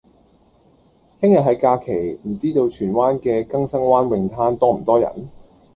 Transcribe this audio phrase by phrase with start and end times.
[1.19, 5.29] 聽日係假期，唔知道荃灣嘅更生灣泳灘多唔多人？